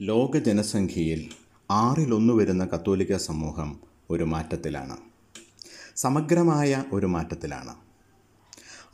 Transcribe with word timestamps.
ലോക 0.00 0.36
ജനസംഖ്യയിൽ 0.36 1.30
ആറിലൊന്നു 1.70 2.34
വരുന്ന 2.34 2.64
കത്തോലിക്ക 2.64 3.16
സമൂഹം 3.16 3.80
ഒരു 4.10 4.24
മാറ്റത്തിലാണ്. 4.24 4.96
സമഗ്രമായ 5.96 6.84
ഒരു 6.92 7.06
മാറ്റത്തിലാണ്. 7.06 7.74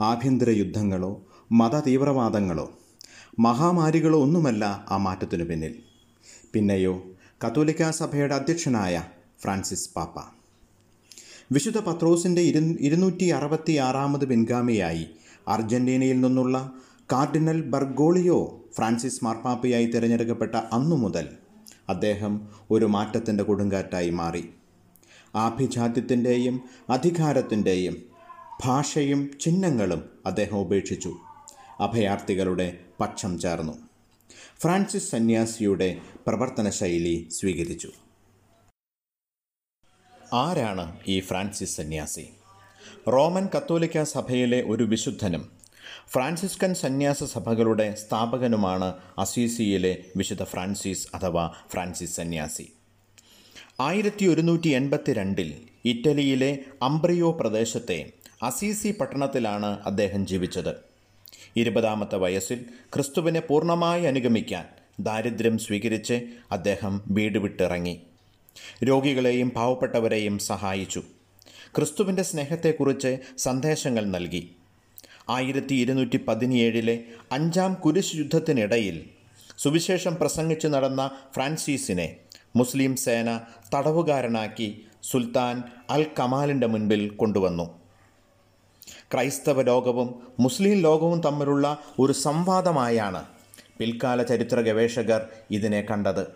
ആഭ്യന്തര 0.02 0.50
യുദ്ധങ്ങളോ 0.50 1.22
മത 1.52 1.80
തീവ്രവാദങ്ങളോ 1.80 2.78
മഹാമാരികളോ 3.38 4.22
ഒന്നുമല്ല 4.22 4.86
ആ 4.90 4.96
മാറ്റത്തിനു 4.96 5.44
പിന്നിൽ. 5.44 5.74
പിന്നെയോ 6.52 7.02
കത്തോലിക്ക 7.46 7.90
സഭയുടെ 7.90 8.34
അധ്യക്ഷനായ 8.34 9.04
ഫ്രാൻസിസ് 9.42 9.90
പാപ്പ. 9.96 10.18
വിശുദ്ധ 11.52 11.78
പത്രോസിന്റെ 11.78 12.42
ഇരു 12.42 12.58
ഇരുന്നൂറ്റി 12.58 13.24
അറുപത്തി 13.24 13.72
ആറാമത് 13.72 14.24
പിൻഗാമിയായി 14.24 15.06
അർജന്റീനയിൽ 15.48 16.20
നിന്നുള്ള 16.20 16.72
കാർഡിനൽ 17.12 17.62
ബർഗോളിയോ 17.62 18.63
ഫ്രാൻസിസ് 18.76 19.24
മാർപ്പാപ്പയായി 19.24 19.86
തിരഞ്ഞെടുക്കപ്പെട്ട 19.86 20.54
അന്നു 20.54 20.96
മുതൽ 20.96 21.28
അദ്ദേഹം 21.88 22.48
ഒരു 22.70 22.84
മാറ്റത്തിന്റെ 22.84 23.44
കൊടുങ്കാറ്റായി 23.44 24.10
മാറി. 24.10 24.50
ആഭിജാത്യത്തിന്റെയും 25.34 26.68
അധികാരത്തിന്റെയും 26.90 28.02
ഭാഷയും 28.64 29.30
ചിഹ്നങ്ങളും 29.40 30.10
അദ്ദേഹം 30.26 30.58
ഉപേക്ഷിച്ചു. 30.58 31.16
അഭയാർത്ഥികളുടെ 31.80 32.78
പക്ഷം 33.00 33.38
ചേർന്നു. 33.38 33.72
ഫ്രാൻസിസ് 34.60 35.10
സന്യാസിയുടെ 35.10 35.98
പ്രവർത്തന 36.26 36.70
ശൈലി 36.70 37.28
സ്വീകരിച്ചു. 37.30 37.90
ആരാണ് 40.32 41.00
ഈ 41.06 41.20
ഫ്രാൻസിസ് 41.20 41.76
സന്യാസി? 41.76 42.28
റോമൻ 43.08 43.48
കത്തോലിക്ക 43.56 44.02
സഭയിലെ 44.02 44.62
ഒരു 44.62 44.84
വിശുദ്ധനും 44.84 45.53
ഫ്രാൻസിസ്കൻ 46.14 46.74
സന്യാസ 46.74 47.24
സഭകളുടെ 47.24 47.94
സ്ഥാപകനുമാണ് 47.94 48.92
അസീസിയിലെ 49.18 49.96
വിശുദ്ധ 50.16 50.42
ഫ്രാൻസിസ് 50.42 51.08
അഥവാ 51.14 51.50
ഫ്രാൻസിസ് 51.72 52.16
സന്യാസി. 52.16 52.72
ആയിരത്തി 53.80 54.26
ഒരുന്നൂറ്റി 54.26 54.68
എൺപത്തി 54.68 55.12
രണ്ടിൽ 55.12 55.54
ഇറ്റലിയിലെ 55.84 56.58
അംബ്രിയോ 56.82 57.32
പ്രദേശത്തെ 57.32 58.12
അസീസി 58.42 58.94
പട്ടണത്തിലാണ് 59.00 59.78
അദ്ദേഹം 59.86 60.26
ജീവിച്ചത്. 60.26 60.74
ഇരുപതാമത്തെ 61.56 62.16
വയസ്സിൽ 62.16 62.64
ക്രിസ്തുവിനെ 62.94 63.40
പൂർണമായി 63.40 64.04
അനുഗമിക്കാൻ 64.04 64.64
ദാരിദ്ര്യം 65.00 65.58
സ്വീകരിച്ച് 65.58 66.22
അദ്ദേഹം 66.52 67.02
വീട് 67.06 67.38
വിട്ടിറങ്ങി. 67.38 68.00
രോഗികളെയും 68.84 69.50
പാവപ്പെട്ടവരെയും 69.50 70.38
സഹായിച്ചു. 70.38 71.02
ക്രിസ്തുവിന്റെ 71.76 72.22
സ്നേഹത്തെക്കുറിച്ച് 72.22 73.18
സന്ദേശങ്ങൾ 73.38 74.04
നൽകി. 74.04 74.50
ആയിരത്തി 75.28 75.74
ഇരുന്നൂറ്റി 75.74 76.16
പതിനേഴിലെ 76.16 77.04
അഞ്ചാം 77.32 77.74
കുരിശ് 77.74 78.16
യുദ്ധത്തിനിടയിൽ 78.16 79.10
സുവിശേഷം 79.58 80.14
പ്രസംഗിച്ചു 80.14 80.68
നടന്ന 80.68 81.10
ഫ്രാൻസിസിനെ 81.34 82.16
മുസ്ലിം 82.56 82.96
സേന 82.96 83.40
തടവുകാരനാക്കി 83.74 84.84
സുൽത്താൻ 85.02 85.62
അൽ 85.90 86.06
കമാലിന്റെ 86.18 86.66
മുൻപിൽ 86.66 87.10
കൊണ്ടുവന്നു. 87.10 87.80
ക്രൈസ്തവ 89.12 89.62
ലോകവും 89.62 90.14
മുസ്ലിം 90.40 90.80
ലോകവും 90.80 91.20
തമ്മിലുള്ള 91.20 91.78
ഒരു 91.98 92.12
സംവാദമായാണ് 92.12 93.24
പിൽക്കാല 93.78 94.22
ചരിത്ര 94.22 94.60
ഗവേഷകർ 94.60 95.28
ഇതിനെ 95.50 95.80
കണ്ടത്. 95.82 96.26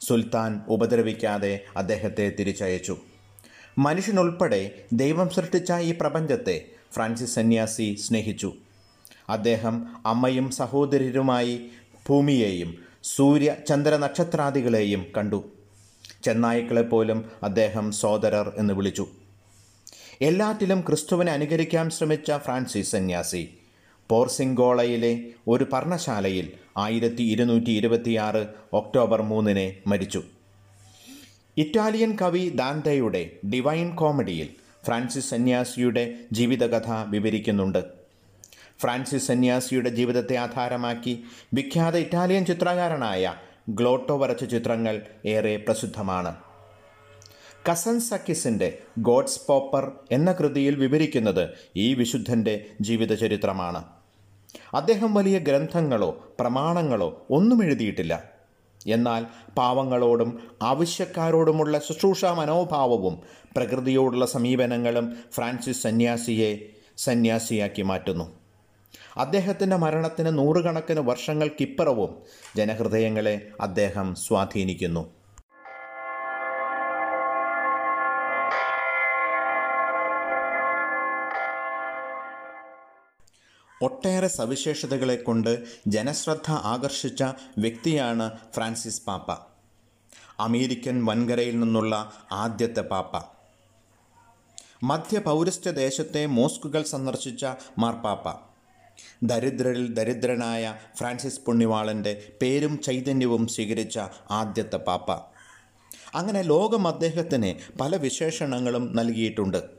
സുൽത്താൻ 0.00 0.60
ഉപദ്രവിക്കാതെ 0.68 1.60
അദ്ദേഹത്തെ 1.76 2.32
തിരിച്ചയച്ചു. 2.38 2.96
മനുഷ്യനുൾപ്പെടെ 3.78 4.70
ദൈവം 4.92 5.30
സൃഷ്ടിച്ച 5.30 5.72
ഈ 5.72 5.94
പ്രപഞ്ചത്തെ 6.00 6.77
ഫ്രാൻസിസ് 6.92 7.34
സന്യാസി 7.34 7.94
സ്നേഹിച്ചു. 7.94 8.52
അദ്ദേഹം 9.28 9.86
അമ്മയും 10.06 10.50
സഹോദരരുമായി 10.50 11.54
ഭൂമിയെയും 12.08 12.74
സൂര്യ 13.02 13.56
ചന്ദ്ര 13.68 13.96
നക്ഷത്രാദികളെയും 13.96 15.06
കണ്ടു. 15.16 15.44
ചെന്നായ്ക്കളെപ്പോലും 16.24 17.30
അദ്ദേഹം 17.42 17.92
സോദരർ 17.92 18.52
എന്ന് 18.56 18.74
വിളിച്ചു. 18.74 19.06
എല്ലാറ്റിലും 20.20 20.80
ക്രിസ്തുവിനെ 20.80 21.32
അനുകരിക്കാൻ 21.32 21.90
ശ്രമിച്ച 21.90 22.32
ഫ്രാൻസിസ് 22.36 22.92
സന്യാസി 22.92 23.48
പോർസിംഗോളയിലെ 24.08 25.12
ഒരു 25.48 25.66
പർണശാലയിൽ 25.72 26.52
ആയിരത്തി 26.76 27.22
ഇരുന്നൂറ്റി 27.22 27.70
ഇരുപത്തിയാറ് 27.70 28.46
ഒക്ടോബർ 28.72 29.22
മൂന്നിന് 29.22 29.88
മരിച്ചു. 29.88 30.22
ഇറ്റാലിയൻ 31.56 32.16
കവി 32.22 32.48
ദാന്തയുടെ 32.54 33.30
ഡിവൈൻ 33.54 33.94
കോമഡിയിൽ 33.94 34.48
ഫ്രാൻസിസ് 34.84 35.30
സന്യാസിയുടെ 35.30 36.14
ജീവിതകഥ 36.32 36.90
വിവരിക്കുന്നുണ്ട്. 37.06 37.84
ഫ്രാൻസിസ് 38.80 39.28
സന്യാസിയുടെ 39.28 39.88
ജീവിതത്തെ 39.88 40.36
ആധാരമാക്കി 40.36 41.24
വിഖ്യാത 41.54 41.96
ഇറ്റാലിയൻ 41.96 42.44
ചിത്രകാരനായ 42.44 43.34
ഗ്ലോട്ടോ 43.68 44.18
വരച്ച 44.18 44.44
ചിത്രങ്ങൾ 44.44 45.02
ഏറെ 45.26 45.56
പ്രസിദ്ധമാണ്. 45.56 46.36
കസൻ 47.70 48.00
സക്കിസിന്റെ 48.00 48.78
ഗോഡ്സ് 48.98 49.40
പോപ്പർ 49.48 49.92
എന്ന 50.12 50.32
കൃതിയിൽ 50.32 50.74
വിവരിക്കുന്നത് 50.74 51.48
ഈ 51.76 51.94
വിശുദ്ധന്റെ 51.94 52.66
ജീവിതചരിത്രമാണ്. 52.80 53.84
അദ്ദേഹം 54.74 55.14
വലിയ 55.14 55.38
ഗ്രന്ഥങ്ങളോ 55.38 56.36
പ്രമാണങ്ങളോ 56.40 57.26
ഒന്നും 57.30 57.64
എഴുതിയിട്ടില്ല. 57.64 58.37
എന്നാൽ 58.86 59.26
പാവങ്ങളോടും 59.54 60.42
ആവശ്യക്കാരോടുമുള്ള 60.62 61.78
ശുശ്രൂഷ 61.78 62.24
മനോഭാവവും 62.24 63.20
പ്രകൃതിയോടുള്ള 63.56 64.26
സമീപനങ്ങളും 64.26 65.16
ഫ്രാൻസിസ് 65.32 65.82
സന്യാസിയെ 65.82 66.68
സന്യാസിയാക്കി 66.98 67.82
മാറ്റുന്നു. 67.82 68.38
അദ്ദേഹത്തിന്റെ 69.16 69.76
മരണത്തിന് 69.76 70.38
നൂറുകണക്കിന് 70.38 71.00
വർഷങ്ങൾക്കിപ്പുറവും 71.00 72.22
ജനഹൃദയങ്ങളെ 72.56 73.48
അദ്ദേഹം 73.60 74.14
സ്വാധീനിക്കുന്നു. 74.14 75.17
ഒട്ടേറെ 83.82 84.28
സവിശേഷതകളെ 84.28 85.16
കൊണ്ട് 85.16 85.64
ജനശ്രദ്ധ 85.86 86.50
ആകർഷിച്ച 86.50 87.22
വ്യക്തിയാണ് 87.58 88.38
ഫ്രാൻസിസ് 88.54 89.02
പാപ്പ. 89.02 89.32
അമേരിക്കൻ 90.40 91.04
വൻകരയിൽ 91.04 91.60
നിന്നുള്ള 91.60 92.12
ആദ്യത്തെ 92.32 92.80
പാപ്പ. 92.80 93.38
മധ്യപൗരസ്ത്യ 94.82 95.70
ദേശത്തെ 95.70 96.26
മോസ്കുകൾ 96.26 96.82
സന്ദർശിച്ച 96.82 97.46
മാർപ്പാപ്പ 97.78 98.48
ദരിദ്രരിൽ 99.22 99.94
ദരിദ്രനായ 99.94 100.76
ഫ്രാൻസിസ് 100.96 101.40
പുണ്യവാളന്റെ 101.40 102.32
പേരും 102.42 102.82
ചൈതന്യവും 102.82 103.46
സ്വീകരിച്ച 103.46 103.98
ആദ്യത്തെ 104.30 104.76
പാപ്പ. 104.76 105.12
അങ്ങനെ 106.14 106.42
ലോകം 106.42 106.88
അദ്ദേഹത്തിന് 106.88 107.78
പല 107.78 107.96
വിശേഷണങ്ങളും 107.96 108.96
നൽകിയിട്ടുണ്ട്. 108.96 109.77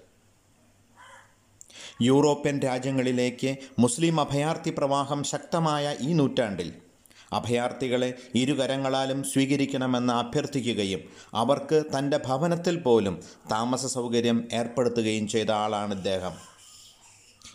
യൂറോപ്യൻ 2.01 2.59
രാജ്യങ്ങളിലേക്ക് 2.59 3.55
മുസ്ലിം 3.79 4.19
അഭയാർത്ഥി 4.19 4.73
പ്രവാഹം 4.77 5.23
ശക്തമായ 5.23 5.95
ഈ 6.01 6.13
നൂറ്റാണ്ടിൽ. 6.13 6.73
അഭയാർത്ഥികളെ 7.33 8.13
ഇരുകരങ്ങളാലും 8.35 9.23
സ്വീകരിക്കണമെന്ന് 9.23 10.13
അഭ്യർത്ഥിക്കുകയും 10.13 11.01
അവർക്ക് 11.33 11.83
തന്റെ 11.97 12.19
ഭവനത്തിൽ 12.25 12.79
പോലും 12.79 13.19
താമസ 13.51 13.85
സൗകര്യം 13.85 14.47
ഏർപ്പെടുത്തുകയും 14.53 15.27
ചെയ്ത 15.27 15.51
ആളാണ് 15.51 15.93
ഇദ്ദേഹം. 15.93 16.35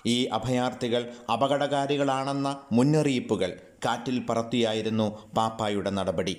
ഈ 0.07 0.25
അഭയാർത്ഥികൾ 0.25 1.13
അപകടകാരികളാണെന്ന 1.33 2.57
മുന്നറിയിപ്പുകൾ 2.73 3.53
കാറ്റിൽ 3.85 4.27
പറത്തിയായിരുന്നു 4.31 5.19
പാപ്പായുടെ 5.37 5.91
നടപടി. 5.91 6.37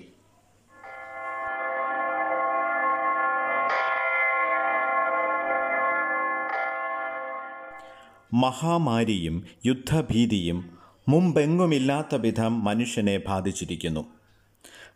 മഹാമാരിയും 8.33 9.43
യുദ്ധഭീതിയും 9.65 10.77
മുമ്പെങ്ങുമില്ലാത്ത 11.09 12.15
വിധം 12.15 12.63
മനുഷ്യനെ 12.63 13.17
ബാധിച്ചിരിക്കുന്നു. 13.17 14.05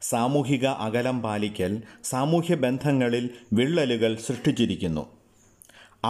സാമൂഹിക 0.02 0.66
അകലം 0.66 1.22
പാലിക്കൽ 1.22 1.82
സാമൂഹ്യ 2.04 2.56
ബന്ധങ്ങളിൽ 2.56 3.30
വിള്ളലുകൾ 3.54 4.16
സൃഷ്ടിച്ചിരിക്കുന്നു. 4.16 5.08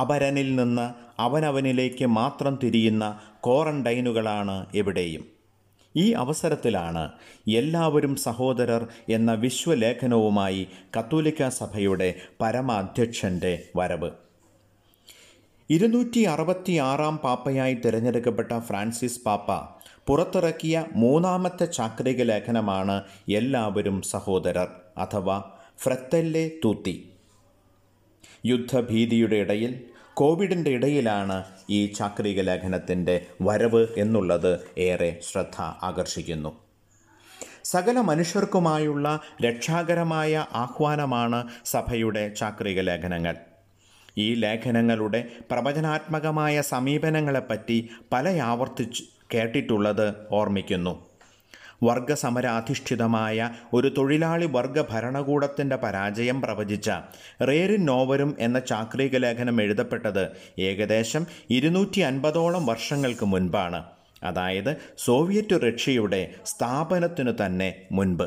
അപരനിൽ 0.02 0.56
നിന്ന് 0.56 0.94
അവനവനിലേക്ക് 1.22 2.06
മാത്രം 2.06 2.60
തിരിയുന്ന 2.64 3.20
ക്വാറന്റൈനുകളാണ് 3.46 4.66
എവിടെയും. 4.76 5.26
ഈ 5.96 6.12
അവസരത്തിലാണ് 6.12 7.12
എല്ലാവരും 7.48 8.16
സഹോദരർ 8.16 8.88
എന്ന 9.10 9.34
വിശ്വലേഖനവുമായി 9.34 10.68
കത്തോലിക്ക 11.00 11.50
സഭയുടെ 11.50 12.16
പരമാധ്യക്ഷന്റെ 12.42 13.64
വരവ്. 13.76 14.29
ഇരുന്നൂറ്റി 15.72 16.20
അറുപത്തി 16.20 16.74
ആറാം 16.78 17.18
പാപ്പയായി 17.18 17.74
തിരഞ്ഞെടുക്കപ്പെട്ട 17.74 18.60
ഫ്രാൻസിസ് 18.60 19.20
പാപ്പ 19.26 19.52
പുറത്തിറക്കിയ 20.08 20.86
മൂന്നാമത്തെ 20.96 21.66
ചാക്രിക 21.66 22.24
ലേഖനമാണ് 22.24 23.04
എല്ലാവരും 23.30 24.02
സഹോദരർ 24.02 24.70
അഥവാ 24.98 25.44
ഫ്രത്തല്ലെ 25.80 26.52
തൂത്തി. 26.66 27.14
യുദ്ധഭീതിയുടെ 28.46 29.36
ഇടയിൽ 29.36 29.84
കോവിഡിന്റെ 30.14 30.72
ഇടയിലാണ് 30.72 31.44
ഈ 31.70 31.86
ചാക്രിക 31.86 32.42
ലേഖനത്തിന്റെ 32.42 33.26
വരവ് 33.42 33.88
എന്നുള്ളത് 33.98 34.60
ഏറെ 34.78 35.20
ശ്രദ്ധ 35.32 35.62
ആകർഷിക്കുന്നു. 35.62 36.52
സകല 37.64 38.00
മനുഷ്യർക്കുമായുള്ള 38.00 39.20
രക്ഷാകരമായ 39.46 40.46
ആഹ്വാനമാണ് 40.54 41.48
സഭയുടെ 41.66 42.34
ചാക്രിക 42.34 42.80
ലേഖനങ്ങൾ. 42.80 43.49
ഈ 44.18 44.36
ലേഖനങ്ങളുടെ 44.36 45.28
പ്രവചനാത്മകമായ 45.52 46.62
സമീപനങ്ങളെപ്പറ്റി 46.62 47.90
പല 48.12 48.30
ആവർത്തിച്ച് 48.30 49.04
കേട്ടിട്ടുള്ളത് 49.34 50.14
ഓർമ്മിക്കുന്നു. 50.32 51.10
വർഗസമരാധിഷ്ഠിതമായ 51.84 53.50
ഒരു 53.74 53.94
തൊഴിലാളി 53.98 54.46
വർഗ 54.46 54.82
ഭരണകൂടത്തിന്റെ 54.82 55.76
പരാജയം 55.76 56.42
പ്രവചിച്ച 56.42 56.92
റേറിൻ 57.42 57.86
നോവരും 57.86 58.36
എന്ന 58.40 58.60
ചാക്രിക 58.60 59.18
ലേഖനം 59.18 59.62
എഴുതപ്പെട്ടത് 59.62 60.28
ഏകദേശം 60.60 61.28
ഇരുന്നൂറ്റി 61.50 62.00
അൻപതോളം 62.00 62.66
വർഷങ്ങൾക്ക് 62.66 63.26
മുൻപാണ്. 63.26 63.84
അതായത് 64.24 64.76
സോവിയറ്റ് 64.98 65.62
റഷ്യയുടെ 65.68 66.30
സ്ഥാപനത്തിനു 66.46 67.32
തന്നെ 67.46 67.76
മുൻപ്. 67.92 68.24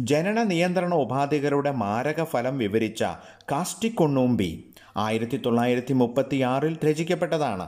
ജനന 0.00 0.42
നിയന്ത്രണ 0.42 0.94
ഉപാധികളുടെ 0.94 1.70
മാരക 1.70 2.24
ഫലം 2.24 2.58
വിവരിച്ച 2.58 3.02
കാസ്റ്റിക്കൊണ്ണൂമ്പി 3.52 4.64
ആയിരത്തി 4.96 5.36
തൊള്ളായിരത്തി 5.46 5.92
മുപ്പത്തിയാറിൽ 5.92 6.78
രചിക്കപ്പെട്ടതാണ്. 6.84 7.66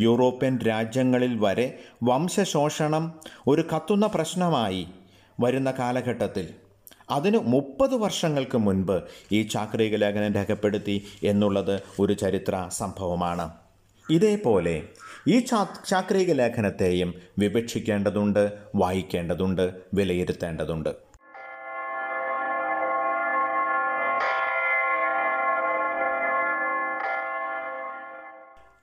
യൂറോപ്യൻ 0.00 0.58
രാജ്യങ്ങളിൽ 0.58 1.38
വരെ 1.38 1.78
വംശശോഷണം 2.02 3.04
ഒരു 3.48 3.62
കത്തുന്ന 3.62 4.06
പ്രശ്നമായി 4.06 4.86
വരുന്ന 5.40 5.70
കാലഘട്ടത്തിൽ. 5.70 6.46
അതിന് 7.10 7.38
മുപ്പത് 7.38 7.94
വർഷങ്ങൾക്ക് 7.94 8.58
മുൻപ് 8.58 9.02
ഈ 9.32 9.42
ചാക്രിക 9.42 9.96
ലേഖനം 9.96 10.34
രേഖപ്പെടുത്തി 10.34 11.04
എന്നുള്ളത് 11.22 11.82
ഒരു 12.00 12.12
ചരിത്ര 12.12 12.68
സംഭവമാണ്. 12.72 13.50
ഇതേപോലെ 14.10 14.76
ഈ 15.28 15.38
ചാ 15.40 15.66
ചാക്രിക 15.88 16.32
ലേഖനത്തെയും 16.32 17.14
വിവക്ഷിക്കേണ്ടതുണ്ട് 17.38 18.52
വായിക്കേണ്ടതുണ്ട് 18.74 19.74
വിലയിരുത്തേണ്ടതുണ്ട്. 19.94 21.13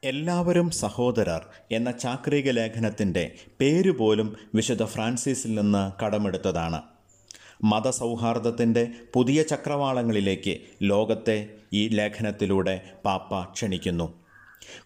എല്ലാവരും 0.03 0.71
സഹോദരർ 0.71 1.45
എന്ന 1.71 1.91
ചാക്രിക 1.91 2.49
ലേഖനത്തിന്റെ 2.49 3.31
പേരുപോലും 3.59 4.35
വിശുദ്ധ 4.55 4.83
ഫ്രാൻസിസിൽ 4.83 5.55
നിന്ന് 5.55 6.03
കടമെടുത്തതാണ്. 6.03 6.81
മതസൗഹാർദ്ദത്തിന്റെ 7.63 8.89
പുതിയ 9.13 9.43
ചക്രവാളങ്ങളിലേക്ക് 9.43 10.57
ലോകത്തെ 10.81 11.49
ഈ 11.73 11.87
ലേഖനത്തിലൂടെ 11.87 12.81
പാപ്പ 13.05 13.43
ക്ഷണിക്കുന്നു. 13.43 14.13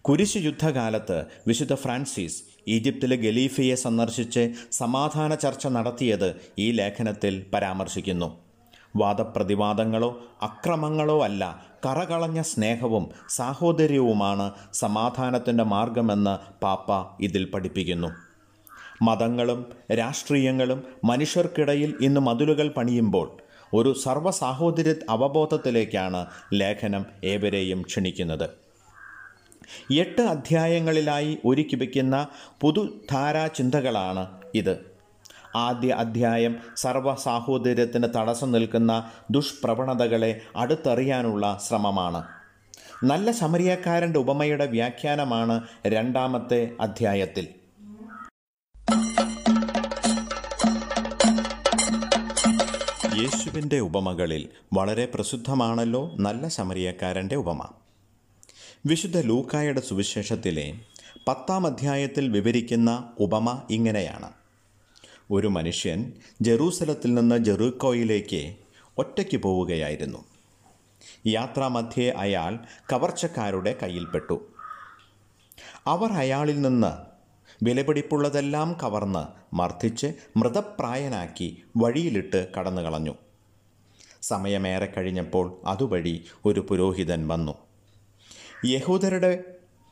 കുരിശ് 0.02 0.38
യുദ്ധകാലത്ത് 0.38 1.26
വിശുദ്ധ 1.48 1.74
ഫ്രാൻസിസ് 1.74 2.44
ഈജിപ്തിലെ 2.68 3.16
ഗലീഫയെ 3.16 3.76
സന്ദർശിച്ച് 3.76 4.54
സമാധാന 4.72 5.36
ചർച്ച 5.36 5.68
നടത്തിയത് 5.68 6.36
ഈ 6.60 6.72
ലേഖനത്തിൽ 6.72 7.46
പരാമർശിക്കുന്നു. 7.54 8.45
വാദപ്രതിവാദങ്ങളോ 8.96 10.22
അക്രമങ്ങളോ 10.42 11.24
അല്ല 11.24 11.66
കറകളഞ്ഞ 11.86 12.42
സ്നേഹവും 12.42 13.10
സാഹോദര്യവുമാണ് 13.30 14.52
സമാധാനത്തിന്റെ 14.74 15.64
മാർഗമെന്ന് 15.64 16.64
പാപ്പ 16.64 17.18
ഇതിൽ 17.20 17.46
പഠിപ്പിക്കുന്നു. 17.46 18.08
മതങ്ങളും 19.02 19.66
രാഷ്ട്രീയങ്ങളും 19.92 20.84
മനുഷ്യർക്കിടയിൽ 21.04 21.94
ഇന്ന് 22.02 22.22
മതിലുകൾ 22.22 22.68
പണിയുമ്പോൾ 22.70 23.38
ഒരു 23.74 23.94
സർവസാഹോദര്യ 23.94 24.94
അവബോധത്തിലേക്കാണ് 25.10 26.26
ലേഖനം 26.54 27.06
ഏവരെയും 27.24 27.82
ക്ഷണിക്കുന്നത്. 27.82 28.50
എട്ട് 29.94 30.22
അധ്യായങ്ങളിലായി 30.22 31.38
ഒരുക്കി 31.46 31.76
വയ്ക്കുന്ന 31.76 32.28
പുതുധാരാ 32.62 33.48
ചിന്തകളാണ് 33.48 34.28
ഇത്. 34.56 34.95
ആദ്യ 35.56 35.94
അധ്യായം 35.94 36.58
സർവ 36.78 37.16
സാഹോദര്യത്തിന് 37.16 38.08
തടസ്സം 38.16 38.52
നിൽക്കുന്ന 38.52 39.12
ദുഷ്പ്രവണതകളെ 39.32 40.42
അടുത്തറിയാനുള്ള 40.56 41.60
ശ്രമമാണ്. 41.68 42.24
നല്ല 43.04 43.32
സമരിയക്കാരന്റെ 43.32 44.20
ഉപമയുടെ 44.20 44.66
വ്യാഖ്യാനമാണ് 44.66 45.62
രണ്ടാമത്തെ 45.88 46.72
അധ്യായത്തിൽ. 46.82 47.48
യേശുവിന്റെ 53.22 53.80
ഉപമകളിൽ 53.80 54.50
വളരെ 54.74 55.06
പ്രസിദ്ധമാണല്ലോ 55.06 56.12
നല്ല 56.16 56.48
സമരിയക്കാരന്റെ 56.48 57.36
ഉപമ. 57.36 57.68
വിശുദ്ധ 58.86 59.18
ലൂക്കായുടെ 59.18 59.82
സുവിശേഷത്തിലെ 59.82 60.74
പത്താം 61.28 61.66
അധ്യായത്തിൽ 61.66 62.30
വിവരിക്കുന്ന 62.30 63.10
ഉപമ 63.20 63.62
ഇങ്ങനെയാണ്. 63.70 64.45
ഒരു 65.32 65.48
മനുഷ്യൻ 65.48 66.14
ജെറൂസലത്തിൽ 66.42 67.14
നിന്ന് 67.14 67.38
ജെറൂക്കോയിലേക്ക് 67.38 68.56
ഒറ്റയ്ക്ക് 68.98 69.38
പോവുകയായിരുന്നു. 69.38 70.26
യാത്രാമധ്യേ 71.28 72.10
അയാൾ 72.10 72.60
കവർച്ചക്കാരുടെ 72.94 73.78
കയ്യിൽപ്പെട്ടു. 73.84 74.48
അവർ 75.88 76.12
അയാളിൽ 76.12 76.62
നിന്ന് 76.62 77.16
വിലപിടിപ്പുള്ളതെല്ലാം 77.64 78.78
കവർന്ന് 78.84 79.56
മർദ്ദിച്ച് 79.56 80.14
മൃതപ്രായനാക്കി 80.38 81.64
വഴിയിലിട്ട് 81.78 82.52
കടന്നു 82.58 82.82
കളഞ്ഞു 82.82 83.14
സമയമേറെ 84.22 84.94
കഴിഞ്ഞപ്പോൾ 84.98 85.62
അതുവഴി 85.66 86.26
ഒരു 86.46 86.60
പുരോഹിതൻ 86.60 87.28
വന്നു. 87.28 87.54
യഹൂദരുടെ 88.66 89.44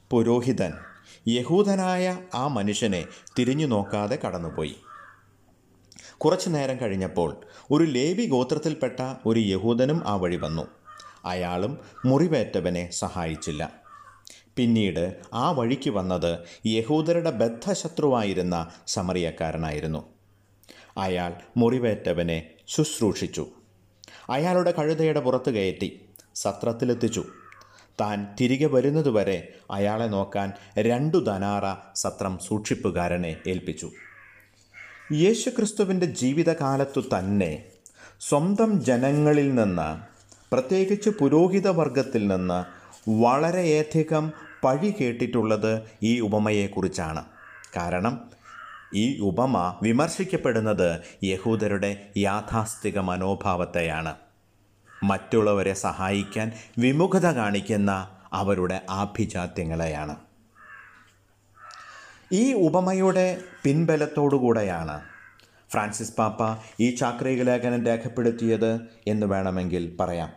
പുരോഹിതൻ 0.09 0.73
യഹൂദനായ 1.27 2.17
ആ 2.33 2.47
മനുഷ്യനെ 2.47 3.05
തിരിഞ്ഞു 3.39 3.65
നോക്കാതെ 3.65 4.19
കടന്നുപോയി. 4.25 4.75
കുറച്ചു 6.17 6.49
നേരം 6.49 6.79
കഴിഞ്ഞപ്പോൾ 6.81 7.37
ഒരു 7.71 7.83
ലേവി 7.83 8.25
ഗോത്രത്തിൽപ്പെട്ട 8.25 9.13
ഒരു 9.25 9.39
യഹൂദനും 9.39 10.03
ആ 10.07 10.15
വഴി 10.15 10.35
വന്നു. 10.35 10.67
അയാളും 11.25 11.77
മുറിവേറ്റവനെ 12.05 12.89
സഹായിച്ചില്ല. 12.91 13.73
പിന്നീട് 14.55 15.15
ആ 15.33 15.51
വഴിക്ക് 15.51 15.89
വന്നത് 15.89 16.39
യഹൂദരുടെ 16.65 17.31
ബദ്ധശത്രുവായിരുന്ന 17.31 18.71
സമറിയക്കാരനായിരുന്നു. 18.87 20.13
അയാൾ 20.97 21.33
മുറിവേറ്റവനെ 21.57 22.49
ശുശ്രൂഷിച്ചു. 22.67 23.47
അയാളുടെ 24.29 24.73
കഴുതയുടെ 24.79 25.19
പുറത്ത് 25.19 25.49
കയറ്റി 25.49 26.05
സത്രത്തിലെത്തിച്ചു. 26.35 27.23
താൻ 28.01 28.27
തിരികെ 28.41 28.67
വരുന്നതുവരെ 28.67 29.53
അയാളെ 29.71 30.05
നോക്കാൻ 30.05 30.53
രണ്ടു 30.79 31.17
ധനാറ 31.17 31.93
സത്രം 31.95 32.39
സൂക്ഷിപ്പുകാരനെ 32.47 33.37
ഏൽപ്പിച്ചു. 33.47 33.91
യേശുക്രിസ്തുവിന്റെ 35.11 36.05
ജീവിതകാലത്തു 36.05 37.01
തന്നെ 37.01 37.63
സ്വന്തം 38.19 38.83
ജനങ്ങളിൽ 38.83 39.55
നിന്ന് 39.55 40.01
പ്രത്യേകിച്ച് 40.51 41.09
പുരോഹിത 41.09 41.67
വർഗത്തിൽ 41.67 42.27
നിന്ന് 42.27 42.65
വളരെയധികം 43.09 44.31
പഴി 44.63 44.93
കേട്ടിട്ടുള്ളത് 45.01 45.81
ഈ 46.03 46.19
ഉപമയെക്കുറിച്ചാണ്. 46.19 47.25
കാരണം 47.75 48.29
ഈ 48.95 49.19
ഉപമ 49.19 49.79
വിമർശിക്കപ്പെടുന്നത് 49.81 50.99
യഹൂദരുടെ 51.23 52.09
യാഥാസ്ഥിക 52.17 52.99
മനോഭാവത്തെയാണ്. 52.99 54.15
മറ്റുള്ളവരെ 55.03 55.73
സഹായിക്കാൻ 55.73 56.51
വിമുഖത 56.77 57.25
കാണിക്കുന്ന 57.25 58.09
അവരുടെ 58.33 58.81
ആഭിജാത്യങ്ങളെയാണ്. 58.89 60.15
ഈ 62.31 62.53
ഉപമയുടെ 62.53 63.37
പിൻബലത്തോടുകൂടെയാണ് 63.63 65.01
ഫ്രാൻസിസ് 65.71 66.15
പാപ്പ 66.15 66.63
ഈ 66.79 66.95
ചാക്രിക 66.95 67.43
ലേഖനം 67.43 67.85
രേഖപ്പെടുത്തിയത് 67.85 68.79
എന്ന് 69.07 69.25
വേണമെങ്കിൽ 69.25 69.97
പറയാം. 69.99 70.33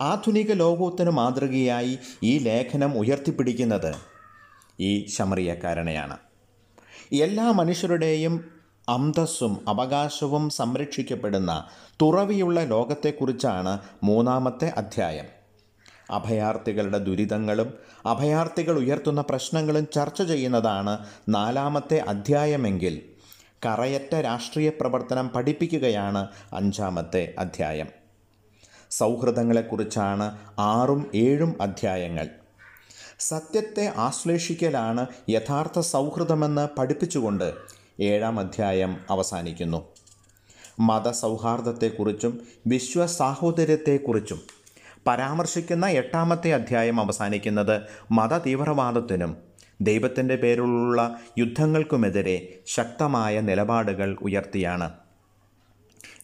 ആധുനിക 0.00 0.52
ലോകോത്തര 0.52 1.10
മാതൃകയായി 1.10 1.98
ഈ 2.22 2.38
ലേഖനം 2.38 2.98
ഉയർത്തിപ്പിടിക്കുന്നത് 2.98 3.94
ഈ 4.80 5.06
ശമറിയക്കാരനെയാണ്. 5.06 6.16
എല്ലാ 7.12 7.50
മനുഷ്യരുടെയും 7.50 8.50
അന്തസ്സും 8.88 9.68
അവകാശവും 9.68 10.50
സംരക്ഷിക്കപ്പെടുന്ന 10.50 11.68
തുറവിയുള്ള 12.02 12.64
ലോകത്തെക്കുറിച്ചാണ് 12.64 13.78
മൂന്നാമത്തെ 14.02 14.68
അധ്യായം. 14.76 15.37
അഭയാർത്ഥികളുടെ 16.10 16.98
ദുരിതങ്ങളും 16.98 17.74
അഭയാർത്ഥികൾ 18.06 18.78
ഉയർത്തുന്ന 18.78 19.20
പ്രശ്നങ്ങളും 19.20 19.88
ചർച്ച 19.94 20.22
ചെയ്യുന്നതാണ് 20.22 20.98
നാലാമത്തെ 21.28 21.98
അധ്യായമെങ്കിൽ 21.98 23.02
കറയറ്റ 23.66 24.14
രാഷ്ട്രീയ 24.14 24.68
പ്രവർത്തനം 24.68 25.28
പഠിപ്പിക്കുകയാണ് 25.28 26.28
അഞ്ചാമത്തെ 26.52 27.34
അധ്യായം. 27.38 27.86
സൗഹൃദങ്ങളെക്കുറിച്ചാണ് 28.90 30.38
ആറും 30.58 31.10
ഏഴും 31.14 31.62
അധ്യായങ്ങൾ. 31.62 32.28
സത്യത്തെ 33.18 33.92
ആശ്ലേഷിക്കലാണ് 33.96 35.06
യഥാർത്ഥ 35.30 35.80
സൗഹൃദമെന്ന് 35.80 36.68
പഠിപ്പിച്ചുകൊണ്ട് 36.78 37.54
ഏഴാം 38.00 38.40
അധ്യായം 38.40 39.00
അവസാനിക്കുന്നു. 39.10 39.86
മതസൗഹാർദ്ദത്തെക്കുറിച്ചും 40.80 42.40
വിശ്വസാഹോദര്യത്തെക്കുറിച്ചും 42.66 44.57
പരാമർശിക്കുന്ന 45.08 45.86
എട്ടാമത്തെ 45.86 46.54
അധ്യായം 46.54 47.00
അവസാനിക്കുന്നത് 47.00 47.80
മത 48.10 48.38
തീവ്രവാദത്തിനും 48.38 49.36
ദൈവത്തിന്റെ 49.80 50.36
പേരിലുള്ള 50.36 51.20
യുദ്ധങ്ങൾക്കുമെതിരെ 51.38 52.58
ശക്തമായ 52.66 53.40
നിലപാടുകൾ 53.40 54.16
ഉയർത്തിയാണ്. 54.22 54.90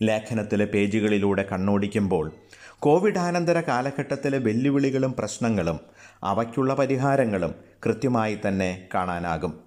ലേഖനത്തിലെ 0.03 0.65
പേജുകളിലൂടെ 0.65 1.47
കണ്ണോടിക്കുമ്പോൾ 1.53 2.33
കോവിഡാനന്തര 2.79 3.61
കാലഘട്ടത്തിലെ 3.61 4.39
വെല്ലുവിളികളും 4.39 5.15
പ്രശ്നങ്ങളും 5.19 5.81
അവയ്ക്കുള്ള 6.23 6.75
പരിഹാരങ്ങളും 6.75 7.55
കൃത്യമായി 7.87 8.39
തന്നെ 8.49 8.89
കാണാനാകും. 8.95 9.61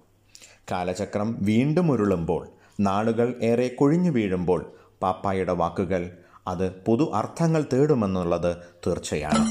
കാലചക്രം 0.72 1.36
വീണ്ടും 1.42 1.90
ഉരുളുമ്പോൾ 1.92 2.48
നാളുകൾ 2.80 3.34
ഏറെ 3.42 3.68
കൊഴിഞ്ഞു 3.68 4.10
വീഴുമ്പോൾ 4.10 4.72
പാപ്പായുടെ 5.02 5.52
വാക്കുകൾ 5.52 6.10
അത് 6.50 6.66
പുതു 6.86 7.04
അർത്ഥങ്ങൾ 7.20 7.62
തേടുമെന്നുള്ളത് 7.72 8.50
തീർച്ചയാണ്. 8.86 9.42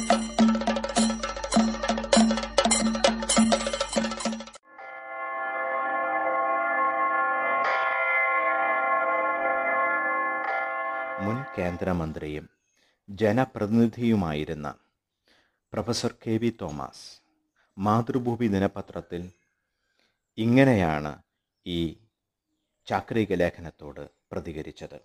മുൻ 11.25 11.37
കേന്ദ്രമന്ത്രിയും 11.57 12.45
ജനപ്രതിനിധിയുമായിരുന്ന 13.09 14.67
professor 15.73 16.11
K 16.23 16.35
V 16.41 16.51
Thomas 16.61 17.05
Mathrubhumi 17.77 18.47
ദിനപത്രത്തിൽ 18.47 19.23
ഇങ്ങനെയാണ് 20.37 21.13
ഈ 21.65 21.79
ചാക്രിക 22.87 23.33
ലേഖനത്തോട് 23.33 24.03
പ്രതികരിച്ചത്. 24.31 24.99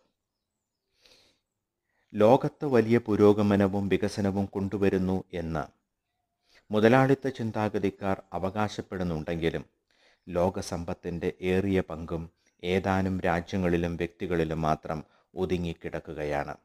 ലോകത്ത് 2.14 2.64
വലിയ 2.64 2.98
പുരോഗമനവും 2.98 3.88
വികസനവും 3.88 4.44
കൊണ്ടുവരുന്നു 4.44 5.24
എന്ന് 5.32 5.62
മുതലാളിത്ത 6.70 7.28
ചിന്താഗതിക്കാർ 7.28 8.22
അവകാശപ്പെടുന്നുണ്ടെങ്കിലും 8.32 9.64
ലോകസമ്പത്തിന്റെ 10.28 11.32
ഏറിയ 11.40 11.80
പങ്കും 11.80 12.30
ഏതാനും 12.64 13.20
രാജ്യങ്ങളിലും 13.20 13.96
വ്യക്തികളിലും 13.96 14.60
മാത്രം 14.60 15.04
ഒതുങ്ങിക്കിടക്കുകയാണ്. 15.34 16.56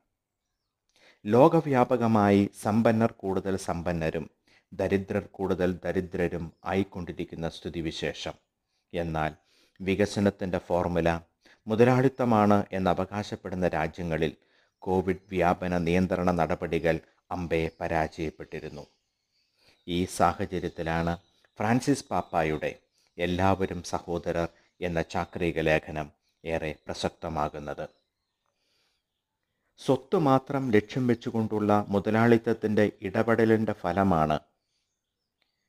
ലോകവ്യാപകമായി 1.25 2.49
സമ്പന്നർ 2.61 3.11
കൂടുതൽ 3.11 3.57
സമ്പന്നരും 3.57 4.29
ദരിദ്രർ 4.73 5.25
കൂടുതൽ 5.31 5.79
ദരിദ്രരും 5.83 6.53
ആയിക്കൊണ്ടിരിക്കുന്ന 6.65 7.49
സ്ഥിതിവിശേഷം. 7.49 8.33
എന്നാൽ 8.93 9.31
വികസനത്തിന്റെ 9.81 10.57
ഫോർമുല 10.57 11.19
മുതലാളിത്തമാണ് 11.67 12.63
എന്ന് 12.71 12.89
അവകാശപ്പെടുന്ന 12.89 13.67
രാജ്യങ്ങളിൽ 13.67 14.35
കോവിഡ് 14.79 15.25
വ്യാപന 15.29 15.77
നിയന്ത്രണ 15.77 16.31
നടപടികൾ 16.31 16.99
അമ്പെ 17.31 17.71
പരാജയപ്പെട്ടിരുന്നു. 17.81 18.87
ഈ 19.87 20.05
സാഹചര്യത്തിലാണ് 20.05 21.17
ഫ്രാൻസിസ് 21.57 22.05
പാപ്പായുടെ 22.05 22.79
എല്ലാവരും 23.17 23.83
സഹോദരർ 23.83 24.49
എന്ന 24.81 25.01
ചാക്രിക 25.01 25.59
ലേഖനം 25.59 26.11
ഏറെ 26.45 26.75
പ്രസക്തമാകുന്നത്. 26.85 27.89
സ്വത്ത് 29.77 30.15
മാത്രം 30.15 30.71
ലക്ഷ്യം 30.71 31.07
വെച്ചുകൊണ്ടുള്ള 31.07 31.85
മുതലാളിത്തത്തിന്റെ 31.89 32.91
ഇടപെടലിന്റെ 33.01 33.73
ഫലമാണ് 33.73 34.39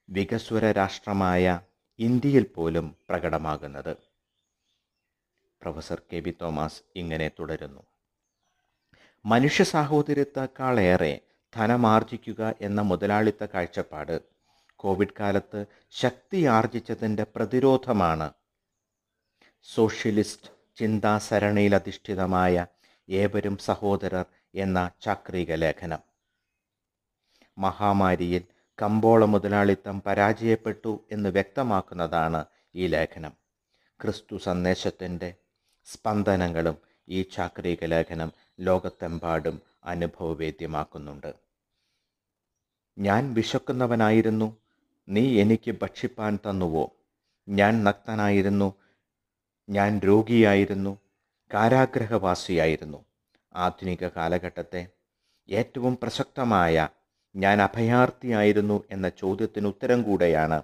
വികസ്വര 0.09 0.73
രാഷ്ട്രമായ 0.73 1.61
ഇന്ത്യയിൽ 1.99 2.43
പോലും 2.43 2.97
പ്രകടമാകുന്നത്. 3.09 3.97
പ്രൊഫസർ 5.63 6.03
കെ 6.13 6.17
വി 6.17 6.35
തോമസ് 6.43 6.83
ഇങ്ങനെ 6.97 7.31
തുടരുന്നു. 7.39 7.83
മനുഷ്യ 9.25 9.65
സാഹോദര്യത്തെക്കാളേറെ 9.65 11.21
ധനമാർജിക്കുക 11.57 12.55
എന്ന 12.61 12.81
മുതലാളിത്ത 12.81 13.47
കാഴ്ചപ്പാട് 13.55 14.21
കോവിഡ് 14.77 15.17
കാലത്ത് 15.21 15.67
ശക്തിയാർജിച്ചതിന്റെ 15.91 17.27
പ്രതിരോധമാണ്. 17.37 18.33
സോഷ്യലിസ്റ്റ് 19.63 20.51
ചിന്താസരണിയിലധിഷ്ഠിതമായ 20.77 22.67
ഏവരും 23.09 23.59
സഹോദരർ 23.59 24.27
എന്ന 24.55 24.91
ചാക്രിക 25.03 25.55
ലേഖനം. 25.55 25.99
മഹാമാരിയിൽ 27.59 28.43
കമ്പോള 28.83 29.25
മുതലാളിത്തം 29.25 30.03
പരാജയപ്പെട്ടു 30.07 31.05
എന്ന് 31.13 31.31
വ്യക്തമാക്കുന്നതാണ് 31.31 32.45
ഈ 32.75 32.87
ലേഖനം. 32.87 33.33
ക്രിസ്തു 34.01 34.37
സന്ദേശത്തിന്റെ 34.37 35.35
സ്പന്ദനങ്ങളും 35.87 36.77
ഈ 37.09 37.23
ചാക്രിക 37.23 37.85
ലേഖനം 37.85 38.33
ലോകത്തെമ്പാടും 38.61 39.63
അനുഭവവേദ്യമാക്കുന്നുണ്ട്. 39.85 41.35
ഞാൻ 42.99 43.35
വിശക്കുന്നവനായിരുന്നു. 43.35 44.57
നീ 45.09 45.41
എനിക്ക് 45.41 45.71
ഭക്ഷിപ്പാൻ 45.71 46.39
തന്നുവോ? 46.51 46.97
ഞാൻ 47.49 47.85
നഗ്നനായിരുന്നു. 47.85 48.75
ഞാൻ 49.69 49.99
രോഗിയായിരുന്നു. 49.99 50.99
കാരാഗ്രഹവാസിയായിരുന്നു. 51.55 53.05
ആധുനിക 53.55 54.09
കാലഘട്ടത്തെ 54.09 54.89
ഏറ്റവും 55.49 55.99
പ്രസക്തമായ 56.03 56.89
ഞാൻ 57.37 57.63
അഭയാർത്ഥിയായിരുന്നു 57.63 58.85
എന്ന 58.91 59.09
ചോദ്യത്തിന് 59.09 59.67
ഉത്തരം 59.67 60.03
കൂടെയാണ് 60.03 60.63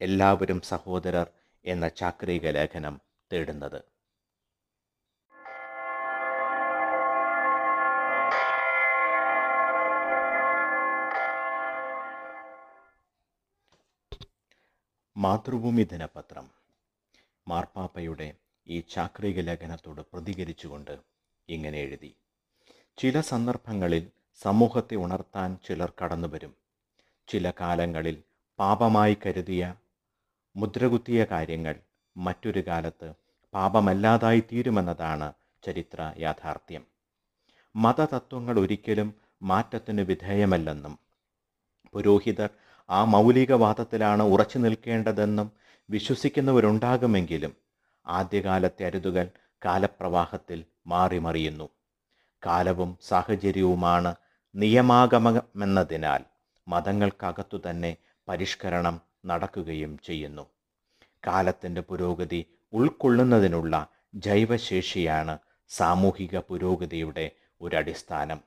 എല്ലാവരും 0.00 0.60
സഹോദരർ 0.60 1.26
എന്ന 1.64 1.88
ചാക്രിക 1.88 2.48
ലേഖനം 2.48 3.00
തേടുന്നത്. 3.32 3.82
മാതൃഭൂമി 15.16 15.82
ദിനപത്രം. 15.82 16.50
മാർപ്പാപ്പയുടെ 17.48 18.34
ഈ 18.68 18.80
ചാക്രിക 18.80 19.40
ലേഖനത്തോട് 19.40 20.00
പ്രതികരിച്ചുകൊണ്ട് 20.00 20.98
ഇങ്ങനെ 21.48 21.78
എഴുതി. 21.78 22.14
ചില 22.98 23.20
സന്ദർഭങ്ങളിൽ 23.20 24.10
സമൂഹത്തെ 24.42 24.94
ഉണർത്താൻ 24.94 25.58
ചിലർ 25.68 25.92
കടന്നുവരും. 26.04 26.54
ചില 27.28 27.52
കാലങ്ങളിൽ 27.60 28.22
പാപമായി 28.58 29.16
കരുതിയ 29.26 29.74
മുദ്രകുത്തിയ 30.56 31.24
കാര്യങ്ങൾ 31.24 31.74
മറ്റൊരു 32.16 32.66
കാലത്ത് 32.66 33.14
പാപമല്ലാതായി 33.54 34.40
തീരുമെന്നതാണ് 34.40 35.32
ചരിത്ര 35.66 36.12
യാഥാർത്ഥ്യം. 36.18 36.86
മതതത്വങ്ങൾ 37.76 38.60
ഒരിക്കലും 38.60 39.14
മാറ്റത്തിന് 39.42 40.00
വിധേയമല്ലെന്നും 40.00 40.98
പുരോഹിതർ 41.92 42.50
ആ 42.90 43.04
മൗലികവാദത്തിലാണ് 43.04 44.22
ഉറച്ചു 44.22 44.58
നിൽക്കേണ്ടതെന്നും 44.58 45.52
വിശ്വസിക്കുന്നവരുണ്ടാകുമെങ്കിലും 45.90 47.56
ആദ്യകാലത്തെ 48.06 48.86
അരുതുകൾ 48.86 49.28
കാലപ്രവാഹത്തിൽ 49.64 50.64
മാറിമറിയുന്നു. 50.86 51.68
കാലവും 52.46 52.98
സാഹചര്യവുമാണ് 53.02 54.14
നിയമാഗമമെന്നതിനാൽ 54.54 56.24
മതങ്ങൾക്കകത്തു 56.68 57.60
തന്നെ 57.70 57.96
പരിഷ്കരണം 58.28 59.00
നടക്കുകയും 59.26 59.98
ചെയ്യുന്നു. 60.04 60.46
കാലത്തിന്റെ 61.26 61.80
പുരോഗതി 61.80 62.46
ഉൾക്കൊള്ളുന്നതിനുള്ള 62.72 63.88
ജൈവശേഷിയാണ് 64.14 65.38
സാമൂഹിക 65.68 66.38
പുരോഗതിയുടെ 66.38 67.30
ഒരടിസ്ഥാനം. 67.60 68.40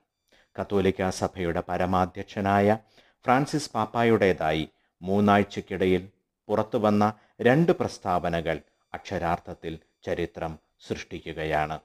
കത്തോലിക്ക 0.62 1.10
സഭയുടെ 1.10 1.64
പരമാധ്യക്ഷനായ 1.70 2.78
ഫ്രാൻസിസ് 3.26 3.72
പാപ്പായുടേതായി 3.72 4.70
മൂന്നാഴ്ചക്കിടയിൽ 5.02 6.10
പുറത്തു 6.48 6.78
വന്ന 6.78 7.04
രണ്ട് 7.42 7.72
പ്രസ്താവനകൾ 7.72 8.58
അക്ഷരാർത്ഥത്തിൽ 8.94 9.80
ചരിത്രം 10.04 10.60
സൃഷ്ടിക്കുകയാണ്. 10.88 11.80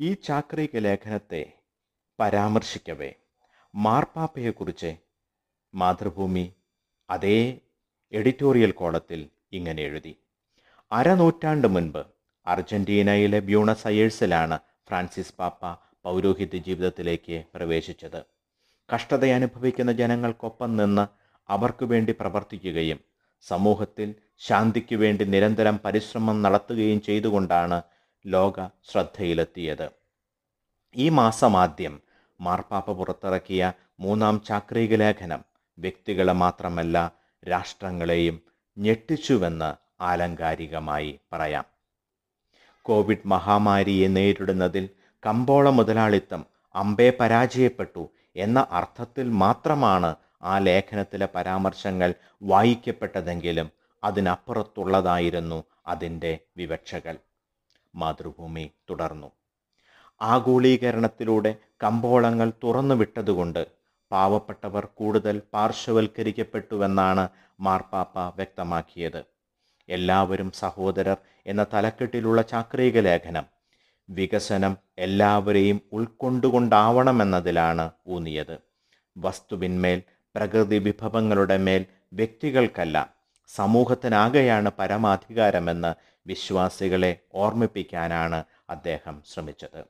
ഈ 0.00 0.14
ചാക്രിക 0.14 0.76
ലേഖനത്തെ 0.76 1.42
പരാമർശിക്കവേ 2.20 3.10
മാർപ്പാപ്പയെക്കുറിച്ച് 3.74 4.96
മാതൃഭൂമി 5.74 6.52
അതേ 7.10 7.60
എഡിറ്റോറിയൽ 8.12 8.72
കോളത്തിൽ 8.72 9.30
ഇങ്ങനെ 9.52 9.82
എഴുതി. 9.82 10.14
അരനൂറ്റാണ്ട് 10.92 11.68
മുൻപ് 11.68 12.02
അർജന്റീനയിലെ 12.46 13.38
ബ്യൂണസ് 13.38 13.86
അയേഴ്സിലാണ് 13.86 14.58
ഫ്രാൻസിസ് 14.88 15.34
പാപ്പ 15.34 15.72
പൗരോഹിത്യ 16.04 16.58
ജീവിതത്തിലേക്ക് 16.58 17.44
പ്രവേശിച്ചത്. 17.54 18.37
കഷ്ടത 18.92 19.24
അനുഭവിക്കുന്ന 19.24 19.92
ജനങ്ങൾക്കൊപ്പം 19.92 20.76
നിന്ന് 20.76 21.04
അവർക്കു 21.50 21.84
വേണ്ടി 21.84 22.14
പ്രവർത്തിക്കുകയും 22.20 22.98
സമൂഹത്തിൽ 23.42 24.14
ശാന്തിക്കു 24.38 24.94
വേണ്ടി 24.94 25.24
നിരന്തരം 25.24 25.80
പരിശ്രമം 25.84 26.42
നടത്തുകയും 26.42 27.00
ചെയ്തുകൊണ്ടാണ് 27.00 27.82
ലോക 28.26 28.68
ശ്രദ്ധയിലെത്തിയത്. 28.90 29.90
ഈ 30.96 31.08
മാസം 31.08 31.56
ആദ്യം 31.56 32.00
മാർപ്പാപ്പ 32.40 32.92
പുറത്തിറക്കിയ 32.92 33.72
മൂന്നാം 34.00 34.42
ചാക്രിക 34.48 34.94
ലേഖനം 34.94 35.44
വ്യക്തികളെ 35.78 36.32
മാത്രമല്ല 36.32 37.12
രാഷ്ട്രങ്ങളെയും 37.48 38.42
ഞെട്ടിച്ചുവെന്ന് 38.78 40.02
ആലങ്കാരികമായി 40.02 41.20
പറയാം. 41.32 41.66
കോവിഡ് 42.82 43.26
മഹാമാരിയെ 43.26 44.08
നേരിടുന്നതിൽ 44.08 44.88
കമ്പോള 45.26 45.68
മുതലാളിത്തം 45.70 46.46
അമ്പേ 46.74 47.10
പരാജയപ്പെട്ടു 47.10 48.10
എന്ന 48.36 48.66
അർത്ഥത്തിൽ 48.70 49.30
മാത്രമാണ് 49.30 50.16
ആ 50.42 50.58
ലേഖനത്തിലെ 50.58 51.28
പരാമർശങ്ങൾ 51.34 52.14
വായിക്കപ്പെട്ടതെങ്കിലും 52.42 53.70
അതിനപ്പുറത്തുള്ളതായിരുന്നു 54.04 55.64
അതിന്റെ 55.86 56.38
വിവക്ഷകൾ. 56.56 57.16
മാതൃഭൂമി 57.94 58.70
തുടർന്നു. 58.90 59.32
ആഗോളീകരണത്തിലൂടെ 60.20 61.54
കമ്പോളങ്ങൾ 61.84 62.52
തുറന്നു 62.64 62.94
വിട്ടതുകൊണ്ട് 62.94 63.66
പാവപ്പെട്ടവർ 64.10 64.86
കൂടുതൽ 64.86 65.42
പാർശ്വവൽക്കരിക്കപ്പെട്ടുവെന്നാണ് 65.54 67.28
മാർപ്പാപ്പ 67.60 68.18
വ്യക്തമാക്കിയത്. 68.36 69.24
എല്ലാവരും 69.88 70.52
സഹോദരർ 70.52 71.18
എന്ന 71.46 71.66
തലക്കെട്ടിലുള്ള 71.74 72.42
ചാക്രിക 72.42 72.98
ലേഖനം 73.00 73.46
വികസനം 74.08 74.76
എല്ലാവരെയും 74.98 75.80
ഉൾക്കൊണ്ടുകൊണ്ടാവണമെന്നതിലാണ് 75.92 77.90
ഊന്നിയത്. 78.06 78.56
വസ്തുവിന്മേൽ 79.16 80.00
പ്രകൃതി 80.34 80.78
വിഭവങ്ങളുടെ 80.78 81.56
മേൽ 81.56 81.86
വ്യക്തികൾക്കല്ല 82.12 83.14
സമൂഹത്തിനാകെയാണ് 83.48 84.70
പരമാധികാരമെന്ന് 84.78 85.92
വിശ്വാസികളെ 86.26 87.20
ഓർമ്മിപ്പിക്കാനാണ് 87.34 88.44
അദ്ദേഹം 88.70 89.22
ശ്രമിച്ചത്. 89.32 89.80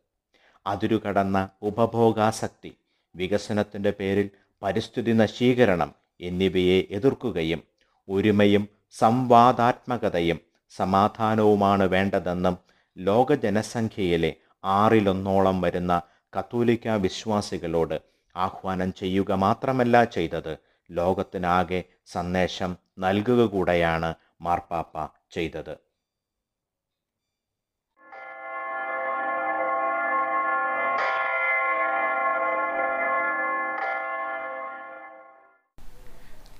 അതിരുകടന്ന 0.66 1.48
ഉപഭോഗാസക്തി 1.62 2.72
വികസനത്തിന്റെ 3.14 3.90
പേരിൽ 3.90 4.26
പരിസ്ഥിതി 4.62 5.12
നശീകരണം 5.12 5.94
എന്നിവയെ 6.20 6.78
എതിർക്കുകയും 6.90 7.60
ഒരുമയും 8.08 8.68
സംവാദാത്മകതയും 8.92 10.38
സമാധാനവുമാണ് 10.70 11.84
വേണ്ടതെന്നും 11.84 12.56
ലോക 12.98 13.32
ജനസംഖ്യയിലെ 13.34 14.36
ആറിലൊന്നോളം 14.64 15.60
വരുന്ന 15.60 16.02
കത്തോലിക്ക 16.32 16.88
വിശ്വാസികളോട് 16.88 18.00
ആഹ്വാനം 18.36 18.92
ചെയ്യുക 18.92 19.32
മാത്രമല്ല 19.32 20.04
ചെയ്തത്. 20.04 20.54
ലോകത്തിനാകെ 20.90 21.84
സന്ദേശം 22.06 22.76
നൽകുക 22.98 23.42
കൂടെയാണ് 23.46 24.14
മാർപ്പാപ്പ 24.42 25.08
ചെയ്തത്. 25.32 25.76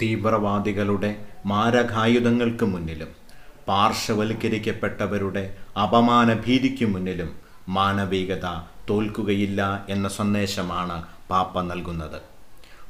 തീവ്രവാദികളുടെ 0.02 1.09
മാരകായുധങ്ങൾക്ക് 1.47 2.64
മുന്നിലും 2.64 3.27
പാർശ്വവൽക്കരിക്കപ്പെട്ടവരുടെ 3.68 5.44
അപമാന 5.84 6.34
ഭീതിക്കു 6.46 6.87
മുന്നിലും 6.94 7.30
മാനവികത 7.76 8.46
തോൽക്കുകയില്ല 8.90 9.60
എന്ന 9.88 10.08
സന്ദേശമാണ് 10.18 10.96
പാപ്പ 11.30 11.60
നൽകുന്നത്. 11.70 12.18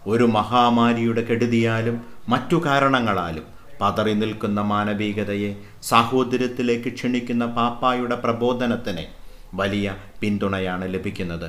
ഒരു 0.07 0.27
മഹാമാരിയുടെ 0.39 1.23
കെടുതിയാലും 1.31 1.97
മറ്റു 2.29 2.57
കാരണങ്ങളാലും 2.67 3.47
പതറി 3.81 4.13
നിൽക്കുന്ന 4.15 4.61
മാനവികതയെ 4.73 5.51
സാഹോദര്യത്തിലേക്ക് 5.83 6.91
ക്ഷണിക്കുന്ന 6.95 7.45
പാപ്പായുടെ 7.59 8.17
പ്രബോധനത്തിന് 8.25 9.05
വലിയ 9.61 9.97
പിന്തുണയാണ് 10.21 10.95
ലഭിക്കുന്നത്. 10.95 11.49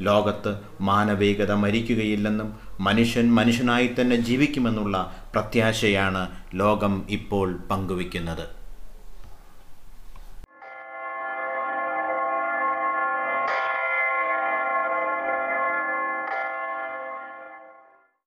ലോകത്ത് 0.00 0.52
മാനവികത 0.88 1.52
മരിക്കുകയില്ലെന്നും 1.64 2.48
മനുഷ്യൻ 2.80 3.26
മനുഷ്യനായി 3.38 3.88
തന്നെ 3.98 4.16
ജീവിക്കുമെന്നുള്ള 4.28 4.96
പ്രത്യാശയാണ് 5.34 6.22
ലോകം 6.54 6.94
ഇപ്പോൾ 7.16 7.48
പങ്കുവയ്ക്കുന്നത്. 7.70 8.44